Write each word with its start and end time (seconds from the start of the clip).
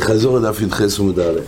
חזור 0.00 0.38
לדף 0.38 0.60
י"ח 0.60 0.80
עמוד 0.98 1.20
א'. 1.20 1.40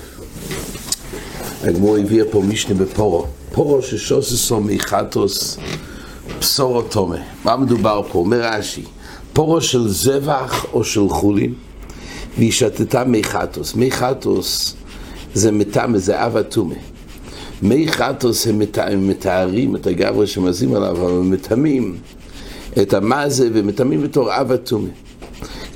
הגמור 1.62 1.96
הביאה 1.96 2.24
פה 2.30 2.42
משנה 2.42 2.74
בפורו. 2.74 3.26
פורו 3.52 3.82
ששוססו 3.82 4.60
מיכטוס 4.60 5.58
פסורו 6.38 6.82
תומה. 6.82 7.16
מה 7.44 7.56
מדובר 7.56 8.02
פה? 8.12 8.18
אומר 8.18 8.40
רש"י, 8.42 8.82
פורו 9.32 9.60
של 9.60 9.88
זבח 9.88 10.66
או 10.72 10.84
של 10.84 11.08
חולין, 11.08 11.54
והיא 12.38 12.52
שתתה 12.52 13.04
מיכטוס. 13.04 13.74
מיכטוס 13.74 14.76
זה 15.34 15.52
מטמא, 15.52 15.98
זה 15.98 16.26
אב 16.26 16.36
הטומא. 16.36 16.74
מי 17.62 17.88
חטוס 17.88 18.46
הם 18.46 18.58
מתארים 19.08 19.76
את 19.76 19.86
הגברי 19.86 20.26
שמזים 20.26 20.74
עליו, 20.74 20.90
אבל 20.90 21.10
הם 21.10 21.30
מטמאים 21.30 21.98
את 22.82 22.94
המזה 22.94 23.48
ומטמאים 23.52 24.02
בתור 24.02 24.40
אב 24.40 24.52
הטומא. 24.52 24.88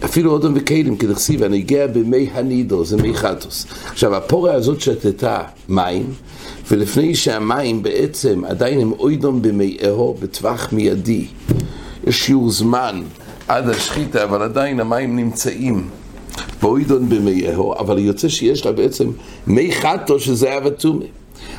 אפילו 0.05 0.33
אודום 0.33 0.53
וכלים, 0.57 0.97
כדכסיב, 0.97 1.43
הנגיע 1.43 1.87
במי 1.87 2.29
הנידו, 2.33 2.85
זה 2.85 2.97
מי 2.97 3.15
חטוס. 3.15 3.67
עכשיו, 3.85 4.15
הפורה 4.15 4.55
הזאת 4.55 4.81
שתתה 4.81 5.39
מים, 5.69 6.07
ולפני 6.71 7.15
שהמים 7.15 7.83
בעצם 7.83 8.45
עדיין 8.45 8.81
הם 8.81 8.93
אוידום 8.93 9.43
במי 9.43 9.77
אהו 9.87 10.17
בטווח 10.21 10.73
מיידי. 10.73 11.27
יש 12.07 12.27
שיעור 12.27 12.51
זמן 12.51 13.03
עד 13.49 13.69
השחיטה, 13.69 14.25
אבל 14.25 14.43
עדיין 14.43 14.81
המים 14.81 15.17
נמצאים 15.17 15.89
באוידון 16.63 17.09
במי 17.09 17.49
אהו, 17.49 17.75
אבל 17.79 17.99
יוצא 17.99 18.29
שיש 18.29 18.67
לה 18.67 18.73
בעצם 18.73 19.11
מי 19.47 19.73
חטו 19.73 20.21
שזה 20.21 20.57
אב 20.57 20.67
הטומא. 20.67 21.05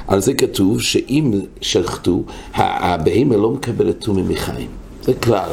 על 0.07 0.21
זה 0.21 0.33
כתוב 0.33 0.81
שאם 0.81 1.31
שחטו, 1.61 2.23
הבהמה 2.53 3.37
לא 3.37 3.51
מקבלת 3.51 3.99
טומא 3.99 4.21
מחיים. 4.21 4.80
זה 5.03 5.13
כלל. 5.13 5.49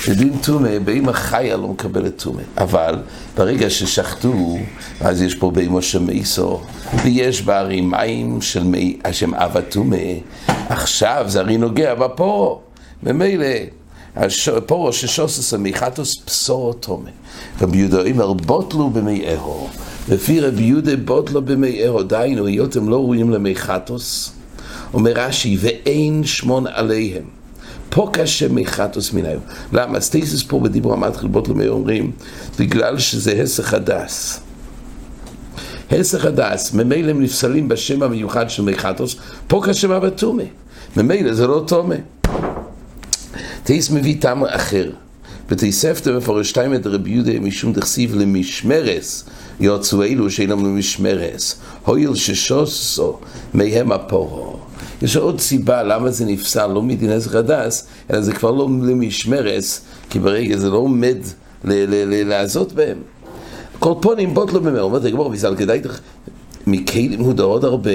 שדין 0.00 0.32
טומא, 0.42 0.78
בהמה 0.78 1.12
חיה 1.12 1.56
לא 1.56 1.68
מקבלת 1.68 2.16
טומא. 2.16 2.42
אבל 2.58 2.94
ברגע 3.36 3.70
ששחטו, 3.70 4.58
אז 5.00 5.22
יש 5.22 5.34
פה 5.34 5.50
בהמה 5.50 5.82
שמייסו, 5.82 6.60
ויש 7.04 7.42
בה 7.42 7.58
הרי 7.58 7.80
מים 7.80 8.42
של 8.42 8.64
מי, 8.64 8.98
השם 9.04 9.34
אב 9.34 9.56
הטומא. 9.56 9.96
עכשיו 10.46 11.24
זה 11.28 11.40
הרי 11.40 11.56
נוגע 11.56 11.94
בפורו. 11.94 12.60
ממילא, 13.02 13.46
פורו 14.66 14.92
ששוסס 14.92 15.54
המיכתוס 15.54 16.14
פסורו 16.24 16.72
טומא. 16.72 17.10
רבי 17.60 17.78
יהודה 17.78 18.02
אומר, 18.10 18.32
בוטלו 18.32 18.90
במי 18.90 19.24
אהו. 19.28 19.68
לפי 20.08 20.40
רבי 20.40 20.62
יהודה 20.62 20.96
בוטלו 20.96 21.42
במי 21.42 21.84
אהו, 21.84 22.02
דיינו, 22.02 22.46
היות 22.46 22.76
הם 22.76 22.88
לא 22.88 22.96
ראויים 22.96 23.30
למי 23.30 23.56
חטוס. 23.56 24.32
אומר 24.94 25.12
רש"י, 25.14 25.56
ואין 25.60 26.24
שמון 26.24 26.66
עליהם. 26.66 27.37
פה 27.90 28.10
קשה 28.12 28.48
מחטוס 28.48 29.12
מן 29.12 29.24
היום. 29.24 29.42
למה? 29.72 30.00
סטייסס 30.00 30.42
פה 30.42 30.60
בדיבור 30.60 30.92
המתחיל 30.92 31.28
בוטלו 31.28 31.54
מי 31.54 31.68
אומרים, 31.68 32.12
בגלל 32.58 32.98
שזה 32.98 33.42
הסך 33.42 33.74
הדס. 33.74 34.40
הסך 35.90 36.24
הדס, 36.24 36.72
ממילא 36.72 37.10
הם 37.10 37.22
נפסלים 37.22 37.68
בשם 37.68 38.02
המיוחד 38.02 38.50
של 38.50 38.62
מיכטוס, 38.62 39.16
פה 39.46 39.62
קשה 39.64 39.88
מה 39.88 40.00
בתומה. 40.00 40.42
ממילא 40.96 41.34
זה 41.34 41.46
לא 41.46 41.64
תומה. 41.66 41.94
תייס 43.64 43.90
מביא 43.90 44.16
טעם 44.20 44.44
אחר. 44.44 44.90
ותיספתם 45.48 46.16
מפורשתיים 46.16 46.74
את 46.74 46.86
רבי 46.86 47.10
יהודה 47.10 47.40
משום 47.40 47.72
דכסיב 47.72 48.14
למשמרס 48.14 49.24
יוצאו 49.60 50.02
אלו 50.02 50.30
שאינם 50.30 50.66
למשמרס 50.66 51.56
הויל 51.84 52.14
ששוסו 52.14 53.18
מהם 53.54 53.92
הפורו 53.92 54.58
יש 55.02 55.16
עוד 55.16 55.40
סיבה 55.40 55.82
למה 55.82 56.10
זה 56.10 56.24
נפסל 56.24 56.66
לא 56.66 56.82
מדין 56.82 57.10
עזר 57.10 57.38
הדס 57.38 57.86
אלא 58.10 58.20
זה 58.20 58.32
כבר 58.32 58.50
לא 58.50 58.64
למשמרס 58.64 59.80
כי 60.10 60.18
ברגע 60.18 60.56
זה 60.56 60.70
לא 60.70 60.76
עומד 60.76 61.16
לעזות 62.24 62.72
בהם 62.72 62.98
כל 63.78 63.94
פונים 64.00 64.34
בוטלו 64.34 64.60
במאור 64.60 64.82
אומרת 64.82 65.04
הגמור 65.04 65.30
ויזל 65.30 65.56
כדאי 65.56 65.80
מכלים 66.66 67.20
הוא 67.20 67.34
עוד 67.38 67.64
הרבה 67.64 67.90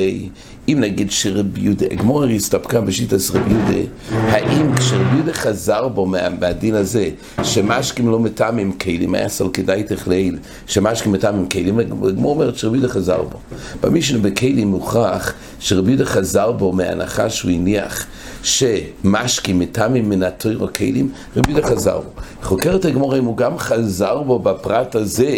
אם 0.69 0.77
נגיד 0.79 1.11
שרבי 1.11 1.61
יהודה, 1.61 1.85
הגמור 1.91 2.23
הרי 2.23 2.35
הסתפקה 2.35 2.81
בשיטת 2.81 3.17
רבי 3.33 3.51
יהודה, 3.51 3.89
האם 4.11 4.75
כשרבי 4.75 5.15
יהודה 5.15 5.33
חזר 5.33 5.87
בו 5.87 6.05
מה, 6.05 6.29
מהדין 6.29 6.75
הזה, 6.75 7.09
שמשקים 7.43 8.09
לא 8.09 8.19
מטעמים 8.19 8.71
כלים, 8.71 9.15
היה 9.15 9.29
סל 9.29 9.47
כדאי 9.53 9.83
תכליל, 9.83 10.37
שמשקים 10.67 11.11
מטעמים 11.11 11.49
כלים, 11.49 11.79
הגמור 11.79 12.33
אומרת 12.33 12.57
שרבי 12.57 12.77
יהודה 12.77 12.93
חזר 12.93 13.23
בו. 13.23 13.37
במישהו 13.81 14.21
בכלים 14.21 14.67
מוכרח 14.67 15.33
שרבי 15.63 15.91
יהודה 15.91 16.05
חזר 16.05 16.51
בו 16.51 16.71
מההנחה 16.71 17.29
שהוא 17.29 17.51
הניח 17.51 18.05
שמשקים 18.43 19.59
מטעמים 19.59 20.09
מן 20.09 20.23
התוירו 20.23 20.67
כלים, 20.75 21.11
רבי 21.37 21.51
יהודה 21.51 21.67
חזר 21.67 21.97
בו. 21.97 22.21
חוקרת 22.43 22.85
הגמור 22.85 23.17
אם 23.17 23.25
הוא 23.25 23.37
גם 23.37 23.57
חזר 23.57 24.21
בו 24.21 24.39
בפרט 24.39 24.95
הזה, 24.95 25.37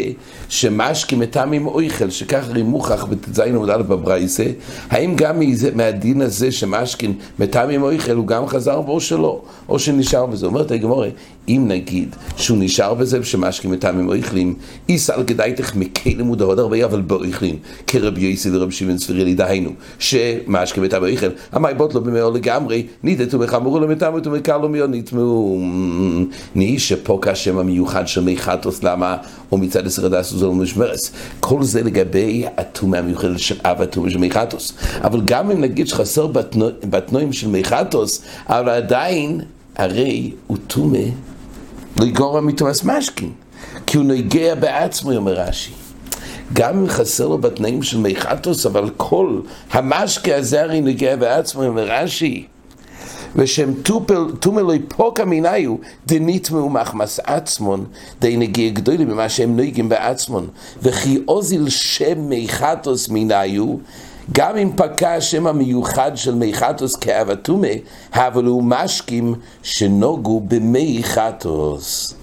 שמשקים 0.50 1.20
מטעמים 1.20 1.68
אויכל, 1.68 2.10
שכך 2.10 2.50
הרי 2.50 2.64
מוכרח 2.64 3.04
בט"ז 3.04 3.40
עמוד 3.40 3.70
א' 3.70 3.78
בברייסה, 3.78 4.46
האם 4.90 5.16
גם 5.16 5.40
מהדין 5.76 6.22
הזה 6.22 6.52
שמשכין 6.52 7.14
מטעמים 7.40 7.84
אויכל 7.84 8.16
הוא 8.16 8.28
גם 8.28 8.48
חזר 8.48 8.82
בו 8.82 8.92
או 8.92 9.02
שלא, 9.02 9.42
או 9.70 9.80
שנשאר 9.80 10.26
בזה. 10.26 10.46
אומרת 10.46 10.72
הגמורה, 10.72 11.08
אם 11.50 11.66
נגיד 11.68 12.16
שהוא 12.38 12.58
נשאר 12.62 12.94
בזה 12.94 13.24
שמשכין 13.24 13.72
מטעמים 13.72 14.08
אויכלים, 14.08 14.56
איסל 14.90 15.24
כדאיתך 15.28 15.76
מקי 15.76 16.16
לימוד 16.16 16.42
עוד 16.42 16.60
הרבה 16.60 16.86
אבל 16.86 17.02
באויכלים, 17.02 17.58
כרבי 17.88 18.22
יוסי 18.22 18.50
לרב 18.50 18.72
שמעון 18.72 18.98
ספירי 18.98 19.34
דהיינו, 19.34 19.72
שמשכין 20.00 20.84
מטעמים 20.84 21.10
אויכל, 21.10 21.30
המי 21.52 21.74
בוטלו 21.78 22.02
במאו 22.02 22.32
לגמרי, 22.32 22.88
נידתו 23.04 23.40
מחמורו 23.40 23.80
למטעמו 23.80 24.18
ומקלו 24.26 24.70
מיו 24.70 24.88
נטמאו. 24.88 25.62
נהי 26.56 26.80
שפה 26.80 27.20
כשם 27.22 27.58
המיוחד 27.58 28.08
של 28.08 28.22
מי 28.22 28.38
חטוס, 28.38 28.84
למה? 28.84 29.18
או 29.52 29.58
מצד 29.58 29.86
עשר 29.86 30.06
הדס 30.06 30.34
וזול 30.34 30.56
משמרס. 30.56 31.12
כל 31.40 31.64
זה 31.64 31.84
לגבי 31.84 32.46
הטומאה 32.58 33.00
המיוחדת 33.00 33.40
של 33.40 33.56
אב 33.64 33.82
הטומאה 33.82 34.10
של 34.10 34.18
מי 34.18 34.32
חטוס. 34.32 34.74
אבל 35.02 35.22
גם 35.26 35.52
אם 35.52 35.62
נגיד 35.62 35.88
שחסר 35.88 36.28
בתנועים 36.90 37.34
של 37.34 37.48
מיכטוס, 37.48 38.22
אבל 38.48 38.70
עדיין, 38.70 39.42
הרי 39.76 40.32
הוא 40.48 40.58
טומא 40.68 41.00
לגורע 42.00 42.42
מתומאס 42.42 42.84
משכין, 42.84 43.32
כי 43.86 43.98
הוא 43.98 44.06
נוגע 44.06 44.56
בעצמו, 44.56 45.12
אומר 45.12 45.34
רש"י. 45.34 45.72
גם 46.54 46.78
אם 46.78 46.90
חסר 46.90 47.28
לו 47.28 47.38
בתנאים 47.38 47.84
של 47.84 47.98
מיכטוס, 47.98 48.66
אבל 48.66 48.90
כל 48.98 49.40
המשקה 49.72 50.36
הזה 50.36 50.62
הרי 50.62 50.82
נוגע 50.82 51.16
בעצמו, 51.16 51.64
אומר 51.64 51.86
רש"י. 51.90 52.46
ושם 53.36 53.74
תומא 54.40 54.62
לא 54.62 54.74
יפוקה 54.76 55.26
מיניו 55.26 55.76
דניטמו 56.08 56.70
מחמס 56.70 57.20
עצמון 57.24 57.86
די 58.22 58.38
נגיע 58.38 58.70
גדולים 58.70 59.10
ממה 59.10 59.30
שהם 59.30 59.56
נויגים 59.56 59.90
בעצמון 59.90 60.48
וכי 60.82 61.20
אוזיל 61.28 61.70
שם 61.70 62.20
מיכטוס 62.30 63.10
מיניו 63.10 63.66
גם 64.32 64.58
אם 64.58 64.72
פקע 64.76 65.14
השם 65.14 65.48
המיוחד 65.48 66.12
של 66.16 66.36
מי 66.36 66.54
חטוס 66.54 66.96
כאבתומה, 66.96 67.68
אבל 68.14 68.46
הוא 68.46 68.64
משקים 68.64 69.36
שנוגו 69.64 70.40
במי 70.40 71.00
חטוס. 71.04 72.14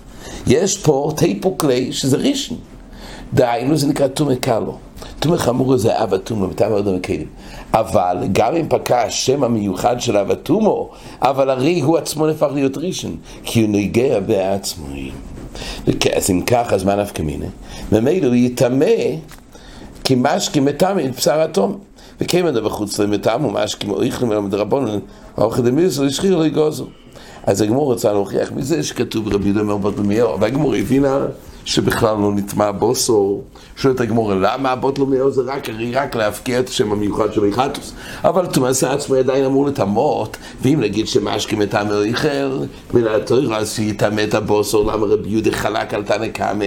יש 0.46 0.78
פה 0.78 1.12
טיפו 1.16 1.58
כלי 1.58 1.92
שזה 1.92 2.16
ראשון. 2.16 2.58
דהיינו 3.34 3.76
זה 3.76 3.86
נקרא 3.86 4.06
תומה 4.06 4.36
קלו. 4.36 4.78
תומה 5.18 5.38
חמור 5.38 5.76
זה 5.76 6.02
אבתומה, 6.02 6.46
מטעם 6.46 6.72
עוד 6.72 6.88
המקלים. 6.88 7.26
אבל 7.72 8.16
גם 8.32 8.56
אם 8.56 8.68
פקע 8.68 9.02
השם 9.02 9.44
המיוחד 9.44 10.00
של 10.00 10.16
אבתומו, 10.16 10.90
אבל 11.20 11.50
הרי 11.50 11.80
הוא 11.80 11.98
עצמו 11.98 12.26
נפך 12.26 12.48
להיות 12.54 12.78
ראשון, 12.78 13.16
כי 13.44 13.60
הוא 13.60 13.68
נוגע 13.68 14.20
בעצמו. 14.20 14.86
אז 16.16 16.30
אם 16.30 16.42
כך, 16.46 16.72
אז 16.72 16.84
מה 16.84 16.96
נפקא 16.96 17.22
מיני? 17.22 17.46
ממילא 17.92 18.26
הוא 18.26 18.34
יטמא 18.34 18.86
כי 20.04 20.14
משקים 20.18 20.64
מטמא 20.64 21.02
בשר 21.16 21.40
התום. 21.40 21.78
וכימן 22.22 22.54
דבר 22.54 22.68
חוץ 22.68 22.98
להם 22.98 23.10
וטעמו 23.12 23.50
משקים 23.50 23.90
או 23.90 24.02
איכלים 24.02 24.30
ולמד 24.30 24.54
רבונן, 24.54 24.98
האוכל 25.36 25.62
דמיסו, 25.62 26.04
השחיר 26.04 26.36
לא 26.36 26.46
יגוזו. 26.46 26.86
אז 27.46 27.60
הגמור 27.60 27.92
רצה 27.92 28.12
להוכיח 28.12 28.52
מזה 28.52 28.82
שכתוב 28.82 29.34
רבי 29.34 29.44
יהודה 29.44 29.60
אומר 29.60 29.76
בת 29.76 29.94
במיהו, 29.94 30.40
והגמור 30.40 30.74
הבינה 30.74 31.26
שבכלל 31.64 32.16
לא 32.16 32.32
נטמע 32.34 32.70
בוסו, 32.70 33.40
שואלת 33.76 34.00
הגמור, 34.00 34.34
למה 34.34 34.70
הבוט 34.70 34.98
לא 34.98 35.06
מיהו 35.06 35.30
זה 35.30 35.42
רק, 35.42 35.68
רק 35.92 36.16
להפקיע 36.16 36.60
את 36.60 36.68
השם 36.68 36.92
המיוחד 36.92 37.32
של 37.32 37.44
איכטוס. 37.44 37.92
אבל 38.24 38.46
תומאסה 38.46 38.92
עצמו 38.92 39.14
עדיין 39.14 39.44
אמור 39.44 39.66
לטמות, 39.66 40.36
ואם 40.62 40.80
נגיד 40.80 41.08
שמשקים 41.08 41.62
את 41.62 41.74
העמר 41.74 42.02
איכל, 42.02 42.58
מן 42.94 43.06
התוירה 43.06 43.58
אז 43.58 43.72
שיטמא 43.72 44.24
את 44.28 44.34
הבוסו, 44.34 44.90
למה 44.90 45.06
רבי 45.06 45.28
יהודה 45.28 45.50
חלק 45.50 45.94
על 45.94 46.02
תנא 46.02 46.28
קמא, 46.28 46.64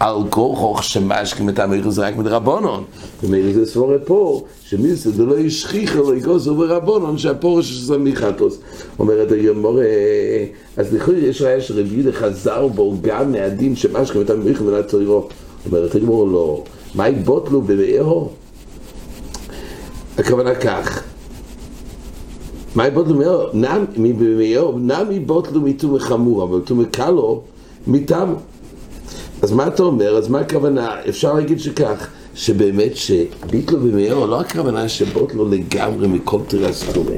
על 0.00 0.16
כוחוך 0.30 0.84
שמשקים 0.84 1.48
את 1.48 1.58
העמר 1.58 1.74
איכל 1.74 1.90
זה 1.90 2.06
רק 2.06 2.16
מדרבנון. 2.16 2.84
ומילא 3.22 3.52
זה 3.52 3.66
סבורה 3.66 3.96
פה, 4.04 4.42
שמיסו 4.68 5.10
זה 5.10 5.24
לא 5.24 5.38
ישכיח 5.38 5.96
אלא 5.96 6.14
יגוסו 6.14 6.54
ברבונון 6.54 7.18
שהפורש 7.18 7.72
זה 7.72 7.98
מיכטוס. 7.98 8.58
אומרת 8.98 9.32
הגמור, 9.32 9.80
אז 10.76 10.94
לכאורה 10.94 11.18
יש 11.18 11.42
ראיה 11.42 11.60
שרבי 11.60 11.94
יהודה 11.94 12.12
חזר 12.12 12.66
בו 12.66 12.94
גם 13.02 13.32
מהדין 13.32 13.76
שמשקים 13.76 14.20
את 14.20 14.30
מן 14.30 14.74
התוירה. 14.74 15.20
אומרת 15.66 15.94
הגמור 15.94 16.28
לא, 16.28 16.64
מה 16.94 17.08
יבוטלו 17.08 17.62
בבאהו? 17.62 18.28
הכוונה 20.18 20.54
כך, 20.54 21.02
מה 22.74 22.90
בוטלו 22.90 23.14
מאו? 23.14 24.78
נמי 24.78 25.20
בוטלו 25.20 25.60
מתומי 25.60 26.00
חמור, 26.00 26.42
אבל 26.42 26.60
תומי 26.60 26.84
קלו 26.86 27.42
מטעמו. 27.86 28.36
אז 29.42 29.52
מה 29.52 29.66
אתה 29.66 29.82
אומר? 29.82 30.16
אז 30.16 30.28
מה 30.28 30.40
הכוונה? 30.40 30.96
אפשר 31.08 31.34
להגיד 31.34 31.60
שכך, 31.60 32.08
שבאמת 32.36 32.96
שביטלו 32.96 33.80
במאירו, 33.80 34.26
לא 34.26 34.40
הכוונה 34.40 34.88
שבוטלו 34.88 35.48
לגמרי 35.48 36.08
מכל 36.08 36.38
תירס 36.48 36.84
תומה, 36.92 37.10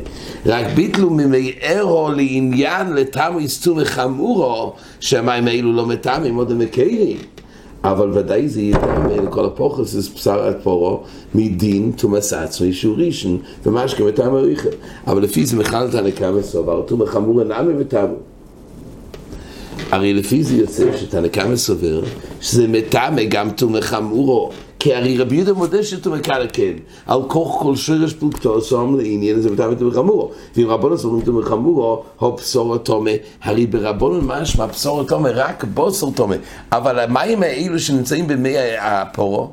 רק 0.47 0.67
ביטלו 0.75 1.11
ממאירו 1.11 2.11
לעניין 2.17 2.93
לתמי 2.93 3.49
סתומה 3.49 3.85
חמורו, 3.85 4.73
שהמים 5.01 5.49
האלו 5.49 5.73
לא 5.73 5.87
מטעמים 5.87 6.35
עוד 6.35 6.51
הם 6.51 6.59
מקיימים. 6.59 7.17
אבל 7.85 8.11
ודאי 8.19 8.49
זה 8.49 8.61
יטעם 8.61 9.07
לכל 9.27 9.45
הפוכס, 9.45 9.91
זה 9.91 10.11
בשר 10.15 10.49
הפורו, 10.49 11.03
מדין 11.35 11.93
תומס 11.97 12.33
עצמי 12.33 12.73
שהוא 12.73 12.97
ראשון, 12.99 13.39
ומשכם 13.67 14.07
מטעם 14.07 14.35
הריחם. 14.35 14.69
אבל 15.07 15.23
לפי 15.23 15.47
זה 15.47 15.57
מחל 15.57 15.87
את 15.91 15.95
הנקה 15.95 16.31
מסובר, 16.31 16.83
תומא 16.87 17.07
חמור 17.07 17.41
אינם 17.41 17.81
מטעמו. 17.81 18.15
הרי 19.91 20.15
לפי 20.15 20.45
זה 20.45 20.57
יוצא 20.57 20.97
שתנקה 20.97 21.49
מסובר, 21.49 22.01
שזה 22.41 22.69
מטעמה 22.69 23.25
גם 23.25 23.51
תומא 23.51 23.81
חמורו. 23.81 24.51
כי 24.79 24.95
הרי 24.95 25.19
רבי 25.19 25.37
יהודה 25.37 25.53
מודה 25.53 25.83
שטומא 25.83 26.19
קרא 26.19 26.47
כן, 26.53 26.73
על 27.07 27.23
כוח 27.27 27.63
כל 27.63 27.77
שרש 27.77 28.13
פלוגתו 28.13 28.61
סום 28.61 28.99
לעניין 28.99 29.39
הזה 29.39 29.51
מטעם 29.51 29.75
תומא 29.75 29.95
חמורו. 29.95 30.31
ואם 30.57 30.71
רבונו 30.71 30.99
סוברים 30.99 31.25
תומא 31.25 31.43
חמורו, 31.43 32.03
הו 32.19 32.33
בשורו 32.33 32.79
תומא, 32.79 33.11
הרי 33.43 33.67
ברבונו 33.67 34.23
משמע 34.23 34.67
בשורו 34.67 35.05
תומא 35.05 35.31
רק 35.35 35.65
בוסר 35.65 36.07
תומא. 36.15 36.37
אבל 36.73 36.99
המים 36.99 37.43
האלו 37.43 37.79
שנמצאים 37.79 38.27
במי 38.27 38.55
הפורו, 38.81 39.51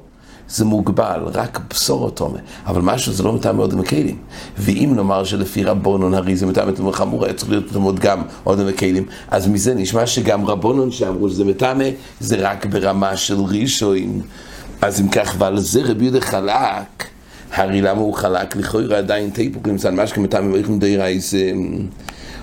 זה 0.47 0.65
מוגבל, 0.65 1.21
רק 1.33 1.59
בשורו 1.69 2.09
תומא. 2.09 2.39
אבל 2.65 2.81
משהו 2.81 3.13
זה 3.13 3.23
לא 3.23 3.33
מטעם 3.33 3.57
מאוד 3.57 3.73
המקלים. 3.73 4.17
ואם 4.57 4.93
נאמר 4.95 5.23
שלפי 5.23 5.63
רבונון 5.63 6.13
הרי 6.13 6.35
זה 6.35 6.45
מטעם 6.45 6.71
תומא 6.71 6.91
חמורו, 6.91 7.25
היה 7.25 7.33
צריך 7.33 7.51
להיות 7.51 7.65
תמוד 7.73 7.99
גם 7.99 8.21
עוד 8.43 8.59
המקלים, 8.59 9.05
אז 9.31 9.47
מזה 9.47 9.73
נשמע 9.73 10.07
שגם 10.07 10.45
רבונון 10.45 10.91
שאמרו 10.91 11.29
שזה 11.29 11.45
מטעמה, 11.45 11.85
זה 12.19 12.35
רק 12.39 12.65
ברמה 12.65 13.17
של 13.17 13.41
רישוין. 13.41 14.21
אז 14.81 15.01
אם 15.01 15.07
כך, 15.07 15.35
ועל 15.37 15.59
זה 15.59 15.81
רבי 15.83 16.03
יהודה 16.03 16.21
חלק, 16.21 17.05
הרי 17.53 17.81
למה 17.81 18.01
הוא 18.01 18.13
חלק? 18.13 18.55
לכאורה 18.55 18.97
עדיין 18.97 19.29
תיפוק 19.29 19.67
נמצא 19.67 19.87
על 19.87 19.95
משקה 19.95 20.21
מטעם 20.21 20.53
ואיכם 20.53 20.79
די 20.79 20.97
רייס, 20.97 21.33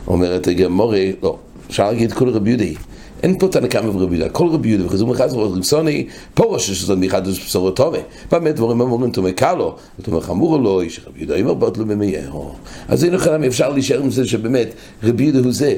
אומרת 0.06 0.46
הגמורה, 0.46 1.04
לא, 1.22 1.38
אפשר 1.68 1.90
להגיד 1.90 2.12
כל 2.12 2.28
רבי 2.28 2.50
יהודה. 2.50 2.80
אין 3.22 3.38
פה 3.38 3.48
תנא 3.48 3.66
קמא 3.66 3.88
ורבי 3.88 4.16
יהודה, 4.16 4.32
כל 4.32 4.48
רבי 4.48 4.68
יהודה 4.68 4.86
וחזור 4.86 5.08
מחזר 5.08 5.38
ורסוני, 5.38 6.06
פורש 6.34 6.70
שזאת 6.70 6.98
מיחד 6.98 7.28
בשורו 7.28 7.70
טובה. 7.70 7.98
במה 8.32 8.52
דברים 8.52 8.80
אומרים 8.80 9.12
תומא 9.12 9.30
קלו, 9.30 9.76
חמור 10.20 10.58
לו, 10.58 10.80
שרבי 10.88 11.18
יהודה 11.18 11.36
אמר 11.36 11.54
באות 11.54 11.78
לו 11.78 11.86
במייהו. 11.86 12.52
אז 12.88 13.04
אין 13.04 13.12
לכם 13.12 13.44
אפשר 13.44 13.68
להישאר 13.70 14.02
עם 14.02 14.10
זה 14.10 14.26
שבאמת 14.26 14.68
רבי 15.02 15.24
יהודה 15.24 15.38
הוא 15.38 15.52
זה, 15.52 15.76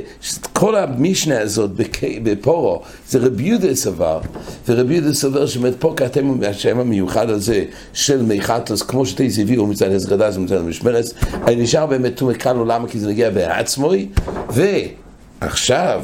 כל 0.52 0.76
המשנה 0.76 1.40
הזאת 1.40 1.70
בפורו, 2.22 2.82
זה 3.08 3.18
רבי 3.18 3.42
יהודה 3.42 3.74
סבר, 3.74 4.20
ורבי 4.68 4.94
יהודה 4.94 5.14
סבר 5.14 5.46
שבאמת 5.46 5.74
פה 5.78 5.94
כתב 5.96 6.22
השם 6.48 6.78
המיוחד 6.78 7.30
הזה 7.30 7.64
של 7.92 8.22
מיחתוס, 8.22 8.82
כמו 8.82 9.06
שתייס 9.06 9.38
הביאו 9.38 9.66
מצד 9.66 9.92
הסגדס 9.92 10.36
ומצד 10.36 10.56
המשמרס, 10.56 11.14
אני 11.46 11.56
נשאר 11.56 11.86
באמת 11.86 12.16
תומא 12.16 12.32
קלו, 12.32 12.64
למה? 12.64 12.88
כי 12.88 12.98
זה 12.98 13.08
נגיע 13.08 13.30
בעצמוי, 13.30 14.08
ועכשיו 14.50 16.02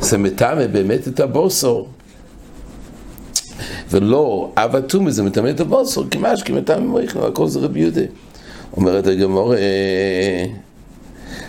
זה 0.00 0.18
מטמא 0.18 0.66
באמת 0.66 1.08
את 1.08 1.20
הבוסור. 1.20 1.88
ולא 3.90 4.52
אב 4.56 4.76
אטומי 4.76 5.12
זה 5.12 5.22
מטמא 5.22 5.50
את 5.50 5.60
הבוסור, 5.60 6.04
כי 6.10 6.18
מה 6.18 6.36
שכמטמא 6.36 6.78
מויכנו, 6.78 7.26
הכל 7.26 7.48
זה 7.48 7.58
רבי 7.58 7.80
יהודה. 7.80 8.02
אומרת 8.76 9.06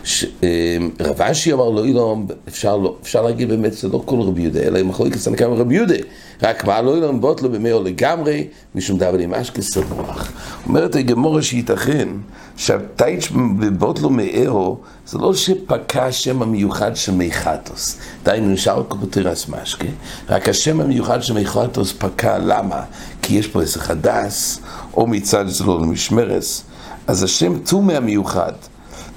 הגמור, 0.06 0.90
רב 1.00 1.22
אשי 1.22 1.54
אמר 1.54 1.70
לא 1.70 1.86
אילום, 1.86 2.28
אפשר, 2.48 2.78
לא, 2.78 2.96
אפשר 3.02 3.22
להגיד 3.22 3.50
באמת 3.50 3.74
זה 3.74 3.88
לא 3.88 4.02
כל 4.06 4.22
רבי 4.22 4.42
יהודה, 4.42 4.60
אלא 4.60 4.82
אם 4.82 4.88
מחלוקת 4.90 5.18
סנקה 5.18 5.46
רבי 5.46 5.76
יהודה. 5.76 5.96
רק 6.44 6.66
מה 6.66 6.82
לא 6.82 6.96
אילום 6.96 7.22
בוטלו 7.22 7.50
במאו 7.50 7.84
לגמרי, 7.84 8.48
משום 8.76 8.98
דבר 8.98 9.18
עם 9.18 9.34
אשכה 9.34 9.62
סבוח. 9.62 10.32
אומרת 10.68 10.96
הגמורה 10.96 11.42
שייתכן 11.42 12.10
שהטייץ' 12.58 13.32
בבוטלו 13.60 14.10
מאהו 14.10 14.78
זה 15.08 15.18
לא 15.18 15.34
שפקע 15.34 16.06
השם 16.06 16.42
המיוחד 16.42 16.96
של 16.96 17.12
מיכטוס. 17.12 17.98
דהיינו 18.24 18.50
נשאר 18.50 18.84
כותרס 18.88 19.50
משקה, 19.50 19.88
רק 20.30 20.50
השם 20.50 20.82
המיוחד 20.82 21.24
של 21.24 21.34
מיכטוס 21.34 21.94
פקע, 21.98 22.38
למה? 22.38 22.82
כי 23.22 23.36
יש 23.36 23.48
פה 23.48 23.62
איזה 23.62 23.80
חדס, 23.80 24.60
או 24.94 25.08
מצד 25.08 25.46
לא 25.66 25.82
למשמרס. 25.82 26.64
אז 27.08 27.24
השם 27.24 27.60
טומא 27.60 27.94
המיוחד. 27.94 28.54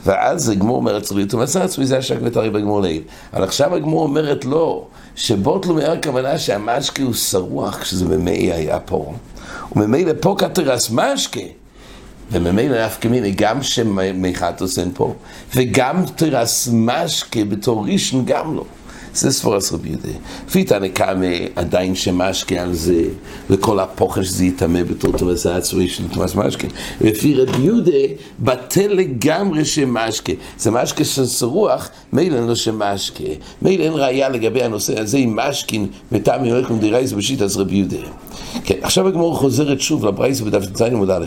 ואז 0.05 0.49
הגמור 0.49 0.77
אומרת 0.77 1.03
צריך 1.03 1.17
להיות 1.17 1.35
מסע 1.35 1.65
עצמי 1.65 1.87
זה 1.87 1.99
השק 1.99 2.17
ותרי 2.23 2.51
בגמור 2.51 2.81
לעיל. 2.81 3.03
אבל 3.35 3.45
עכשיו 3.45 3.75
הגמור 3.75 4.03
אומרת 4.03 4.45
לא, 4.45 4.87
שבוטלו 5.17 5.75
מאר 5.75 5.93
הכוונה 5.93 6.39
שהמשקה 6.39 7.03
הוא 7.03 7.15
שרוח 7.15 7.79
כשזה 7.79 8.05
ממאי 8.17 8.53
היה 8.53 8.81
פה. 8.81 9.13
וממילא 9.77 10.13
פה 10.21 10.35
כתרס 10.39 10.91
משקה. 10.91 11.41
וממילא 12.33 12.87
נפקא 12.87 13.09
מיני 13.09 13.31
גם 13.31 13.63
שמיכתוס 13.63 14.79
אין 14.79 14.91
פה, 14.95 15.15
וגם 15.55 16.05
תרס 16.17 16.69
משקה 16.73 17.45
בתור 17.45 17.87
ראשון 17.87 18.25
גם 18.25 18.57
לא. 18.57 18.65
זה 19.19 19.31
ספורס 19.31 19.73
רבי 19.73 19.89
יהודה. 19.89 20.09
לפי 20.49 20.65
קמא 20.95 21.27
עדיין 21.57 21.95
שמשקה 21.95 22.63
על 22.63 22.75
זה, 22.75 23.03
וכל 23.51 23.81
הפוחש 23.81 24.27
שזה 24.27 24.45
יטמא 24.45 24.83
בתור 24.83 25.13
תומס 25.13 25.47
העצמי 25.47 25.89
של 25.89 26.09
תומס 26.09 26.35
משקה. 26.35 26.69
לפי 27.01 27.35
רבי 27.35 27.63
יהודה, 27.63 27.93
בטל 28.41 28.87
לגמרי 28.87 29.65
שמשקה. 29.65 30.33
זה 30.59 30.71
משקה 30.71 31.05
של 31.05 31.27
שרוח, 31.27 31.91
מילא 32.13 32.37
אין 32.37 32.47
לו 32.47 32.57
שמשקה. 32.57 33.25
מילא 33.63 33.85
אין 33.85 33.93
ראייה 33.93 34.29
לגבי 34.29 34.63
הנושא 34.63 35.01
הזה 35.01 35.19
עם 35.19 35.37
משקין, 35.37 35.87
מטעם 36.13 36.45
ימלכם 36.45 36.79
דירייס 36.79 37.13
בשיט 37.13 37.43
אז 37.43 37.57
רבי 37.57 37.77
יהודה. 37.77 37.97
כן, 38.65 38.75
עכשיו 38.83 39.09
הגמור 39.09 39.37
חוזרת 39.37 39.81
שוב 39.81 40.05
לברייס 40.05 40.41
בדף 40.41 40.67
ט"ז 40.67 40.83
עמוד 40.83 41.11
א', 41.11 41.27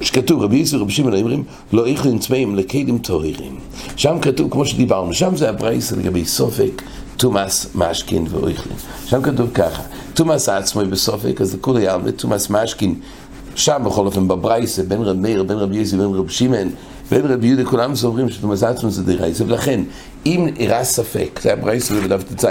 שכתוב 0.00 0.42
רבי 0.42 0.56
יסו 0.56 0.76
ורבי 0.76 0.92
שמעון 0.92 1.14
אומרים 1.14 1.44
לא 1.72 1.86
איכלין 1.86 2.18
טמאים 2.18 2.56
לכלים 2.56 2.98
טהורים. 2.98 3.58
שם 3.96 4.18
כתוב 4.22 4.50
כמו 4.50 4.66
שדיברנו, 4.66 5.14
שם 5.14 5.36
זה 5.36 5.48
הברייס 5.48 5.92
לגבי 5.92 6.24
סופק 6.24 6.82
תומאס 7.16 7.66
משקין 7.74 8.26
ואויכלין. 8.30 8.76
שם 9.06 9.22
כתוב 9.22 9.50
ככה, 9.54 9.82
תומאס 10.14 10.48
עצמוי 10.48 10.84
בסופק, 10.84 11.40
אז 11.40 11.54
לכולי 11.54 11.88
עלמא, 11.88 12.10
תומאס 12.10 12.50
משקין, 12.50 12.94
שם 13.54 13.82
בכל 13.84 14.06
אופן 14.06 14.28
בברייסה, 14.28 14.82
בין 14.82 15.02
רב 15.02 15.16
מאיר, 15.16 15.42
בין 15.42 15.58
רב 15.58 15.72
יזי, 15.72 15.96
בין 15.96 16.06
רב 16.06 16.28
שמעון, 16.28 16.70
בין 17.10 17.26
רב 17.26 17.44
יהודה, 17.44 17.64
כולם 17.64 17.94
סוברים 17.94 18.30
שתומאס 18.30 18.62
עצמוי 18.62 18.92
זה 18.92 19.02
דרייסה, 19.02 19.44
ולכן, 19.44 19.80
אם 20.26 20.48
אירע 20.58 20.84
ספק, 20.84 21.40
זה 21.42 21.52
הברייסה 21.52 21.94
בדף 21.94 22.22
ט"ז, 22.22 22.46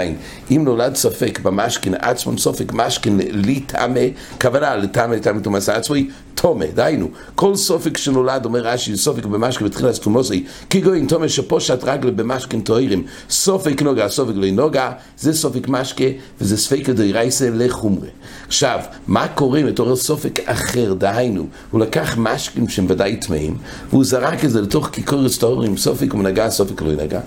אם 0.50 0.64
נולד 0.64 0.94
ספק 0.96 1.38
במשכין 1.42 1.94
עצמם 1.94 2.38
סופק 2.38 2.72
משכין 2.72 3.20
לטעמה, 3.30 4.00
כוונה 4.40 4.76
לטעמה 4.76 5.16
לטעמה 5.16 5.40
תומאס 5.40 5.68
עצמוי, 5.68 6.08
תומה, 6.34 6.64
דהיינו, 6.74 7.08
כל 7.34 7.56
סופק 7.56 7.96
שנולד, 7.96 8.44
אומר 8.44 8.60
רש"י, 8.60 8.96
סופק 8.96 9.24
במשכין 9.24 9.66
בתחילת 9.66 9.96
תומוסי, 9.96 10.44
כגוין 10.70 11.06
תומה 11.06 11.28
שפושט 11.28 11.84
רגל 11.84 12.10
במשכין 12.10 12.60
תוירים, 12.60 13.04
סופק 13.30 13.82
נוגה, 13.82 14.08
סופק 14.08 14.32
לא 14.34 14.50
נוגה, 14.50 14.92
זה 15.18 15.32
סופק 15.32 15.68
משקה, 15.68 16.04
וזה 16.40 16.56
ספקא 16.56 16.92
דרייסה 16.92 17.50
לחומרה. 17.50 18.08
עכשיו, 18.46 18.80
מה 19.06 19.28
קורה 19.28 19.60
אם 19.60 19.66
מתעורר 19.66 19.96
סופק 19.96 20.40
אחר, 20.44 20.94
דהיינו, 20.94 21.46
הוא 21.70 21.80
לקח 21.80 22.14
משקים 22.18 22.68
שהם 22.68 22.86
ודאי 22.88 23.16
טמאים, 23.16 23.56
והוא 23.90 24.04
זרק 24.04 24.44
את 24.44 24.50
זה 24.50 24.60
לתוך 24.60 24.88
כיכורס 24.92 25.38
טהורים, 25.38 25.76
סופק 25.76 26.12
הוא 26.12 26.22
נגע, 26.22 26.50
סופק 26.50 26.82
לא 26.82 26.92
נגע. 26.92 27.20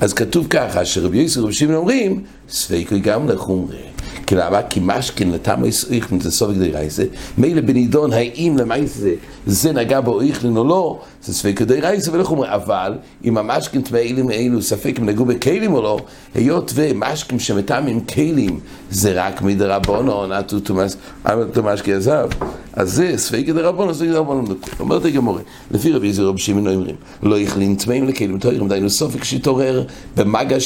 אז 0.00 0.14
כתוב 0.14 0.46
ככה, 0.50 0.84
שרבי 0.84 1.18
יוסי 1.18 1.40
ורבי 1.40 1.52
שמעון 1.52 1.76
אומרים, 1.76 2.22
ספקא 2.48 2.98
גם 2.98 3.28
לחומרה. 3.28 3.76
כי 4.26 4.34
למה? 4.34 4.62
כי 4.62 4.80
משכן 4.82 5.30
לטעם 5.30 5.64
איכלין 5.64 6.20
זה 6.20 6.30
סופק 6.30 6.54
דרייסה, 6.54 7.02
מילא 7.38 7.60
בנידון 7.60 8.12
האם 8.12 8.56
למעשה 8.58 9.10
זה 9.46 9.72
נגע 9.72 10.00
בו 10.00 10.20
איכלין 10.20 10.56
או 10.56 10.64
לא, 10.64 11.00
זה 11.24 11.34
ספק 11.34 11.62
דרייסה 11.62 12.12
ולחומר, 12.12 12.54
אבל 12.54 12.94
אם 13.24 13.38
המשכן 13.38 13.82
טמאים 13.82 14.30
אלו 14.30 14.62
ספק 14.62 14.94
אם 14.98 15.06
נגעו 15.06 15.24
בכלים 15.24 15.72
או 15.72 15.82
לא, 15.82 15.98
היות 16.34 16.72
ומשכן 16.74 17.38
שמטעמים 17.38 18.00
כלים 18.00 18.60
זה 18.90 19.12
רק 19.12 19.42
מדרבנו, 19.42 20.26
נטו 20.26 20.56
תומשקי 21.52 21.94
עזב, 21.94 22.28
אז 22.72 22.92
זה 22.92 23.12
ספק 23.16 23.44
דרבנו, 23.46 23.94
ספק 23.94 24.06
דרבנו, 24.06 24.44
אומרת 24.80 25.04
הגמורה, 25.04 25.40
לפי 25.70 25.92
רבי 25.92 26.06
יזר 26.06 26.26
רבי 26.26 26.38
שמעון 26.38 26.66
אומרים, 26.66 26.96
לא 27.22 27.38
איכלין 27.38 27.74
טמאים 27.74 28.08
לכלים 28.08 28.38
תוירים, 28.38 28.68
דיינו 28.68 28.90
סופק 28.90 29.24
שהתעורר 29.24 29.84
במגע 30.16 30.60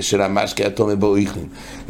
של 0.00 0.20
המשקה 0.20 0.66
התומה 0.66 0.94
בו 0.94 1.16
איכלין, 1.16 1.46